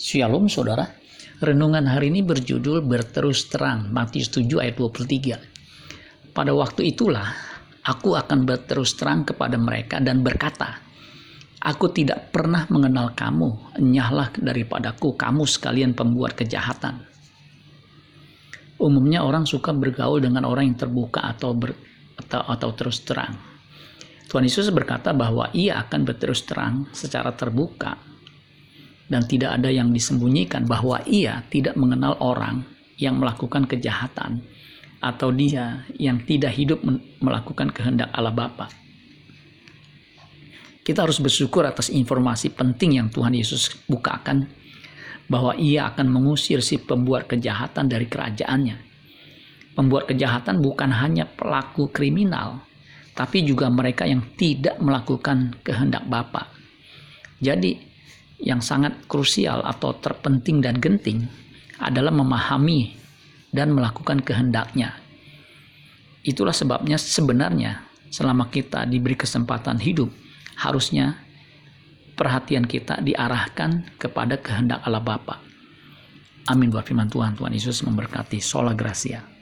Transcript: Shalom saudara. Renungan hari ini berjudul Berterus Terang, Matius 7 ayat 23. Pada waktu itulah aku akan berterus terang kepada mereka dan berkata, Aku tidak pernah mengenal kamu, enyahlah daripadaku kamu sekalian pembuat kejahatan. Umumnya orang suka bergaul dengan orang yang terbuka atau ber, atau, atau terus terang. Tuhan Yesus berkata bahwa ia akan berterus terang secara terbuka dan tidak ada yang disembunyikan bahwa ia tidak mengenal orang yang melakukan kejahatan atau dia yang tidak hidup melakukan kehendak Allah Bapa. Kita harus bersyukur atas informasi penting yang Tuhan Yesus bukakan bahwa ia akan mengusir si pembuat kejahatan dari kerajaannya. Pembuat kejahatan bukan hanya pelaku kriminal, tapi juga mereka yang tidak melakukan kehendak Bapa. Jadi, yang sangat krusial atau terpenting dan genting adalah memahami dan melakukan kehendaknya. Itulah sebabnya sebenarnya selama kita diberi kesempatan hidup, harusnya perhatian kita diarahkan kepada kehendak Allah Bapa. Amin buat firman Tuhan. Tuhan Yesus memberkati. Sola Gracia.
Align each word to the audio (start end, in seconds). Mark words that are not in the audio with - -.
Shalom 0.00 0.48
saudara. 0.48 0.88
Renungan 1.44 1.84
hari 1.84 2.08
ini 2.08 2.24
berjudul 2.24 2.80
Berterus 2.88 3.52
Terang, 3.52 3.92
Matius 3.92 4.32
7 4.32 4.48
ayat 4.56 4.80
23. 4.80 6.32
Pada 6.32 6.56
waktu 6.56 6.96
itulah 6.96 7.28
aku 7.84 8.16
akan 8.16 8.48
berterus 8.48 8.96
terang 8.96 9.28
kepada 9.28 9.60
mereka 9.60 10.00
dan 10.00 10.24
berkata, 10.24 10.80
Aku 11.60 11.92
tidak 11.92 12.32
pernah 12.32 12.64
mengenal 12.72 13.12
kamu, 13.12 13.76
enyahlah 13.76 14.32
daripadaku 14.40 15.20
kamu 15.20 15.44
sekalian 15.44 15.92
pembuat 15.92 16.32
kejahatan. 16.32 17.04
Umumnya 18.80 19.20
orang 19.20 19.44
suka 19.44 19.76
bergaul 19.76 20.24
dengan 20.24 20.48
orang 20.48 20.72
yang 20.72 20.80
terbuka 20.80 21.28
atau 21.28 21.52
ber, 21.52 21.76
atau, 22.16 22.40
atau 22.48 22.72
terus 22.72 23.04
terang. 23.04 23.36
Tuhan 24.32 24.48
Yesus 24.48 24.72
berkata 24.72 25.12
bahwa 25.12 25.52
ia 25.52 25.76
akan 25.84 26.08
berterus 26.08 26.48
terang 26.48 26.88
secara 26.96 27.36
terbuka 27.36 28.08
dan 29.10 29.26
tidak 29.26 29.58
ada 29.58 29.68
yang 29.68 29.90
disembunyikan 29.90 30.70
bahwa 30.70 31.02
ia 31.04 31.42
tidak 31.50 31.74
mengenal 31.74 32.14
orang 32.22 32.62
yang 32.94 33.18
melakukan 33.18 33.66
kejahatan 33.66 34.40
atau 35.02 35.34
dia 35.34 35.82
yang 35.98 36.22
tidak 36.22 36.54
hidup 36.54 36.78
melakukan 37.18 37.74
kehendak 37.74 38.08
Allah 38.14 38.30
Bapa. 38.30 38.70
Kita 40.80 41.04
harus 41.04 41.18
bersyukur 41.18 41.66
atas 41.66 41.90
informasi 41.90 42.54
penting 42.54 43.02
yang 43.02 43.08
Tuhan 43.10 43.34
Yesus 43.34 43.74
bukakan 43.90 44.48
bahwa 45.30 45.54
ia 45.58 45.90
akan 45.90 46.06
mengusir 46.10 46.62
si 46.62 46.78
pembuat 46.78 47.26
kejahatan 47.30 47.86
dari 47.90 48.06
kerajaannya. 48.10 48.90
Pembuat 49.78 50.10
kejahatan 50.10 50.58
bukan 50.58 50.90
hanya 50.90 51.30
pelaku 51.30 51.94
kriminal, 51.94 52.66
tapi 53.14 53.46
juga 53.46 53.70
mereka 53.70 54.04
yang 54.04 54.34
tidak 54.34 54.82
melakukan 54.82 55.54
kehendak 55.62 56.02
Bapa. 56.10 56.50
Jadi, 57.38 57.89
yang 58.40 58.64
sangat 58.64 58.96
krusial 59.04 59.60
atau 59.62 59.92
terpenting 60.00 60.64
dan 60.64 60.80
genting 60.80 61.28
adalah 61.80 62.12
memahami 62.12 62.96
dan 63.52 63.72
melakukan 63.72 64.20
kehendaknya. 64.24 64.96
Itulah 66.24 66.52
sebabnya 66.52 67.00
sebenarnya 67.00 67.84
selama 68.12 68.52
kita 68.52 68.84
diberi 68.84 69.16
kesempatan 69.16 69.80
hidup, 69.80 70.12
harusnya 70.60 71.16
perhatian 72.18 72.68
kita 72.68 73.00
diarahkan 73.00 73.96
kepada 73.96 74.36
kehendak 74.36 74.84
Allah 74.84 75.00
Bapa. 75.00 75.40
Amin 76.48 76.68
buat 76.68 76.84
firman 76.84 77.08
Tuhan. 77.08 77.36
Tuhan 77.36 77.52
Yesus 77.52 77.80
memberkati. 77.84 78.42
Sola 78.42 78.76
Gracia. 78.76 79.39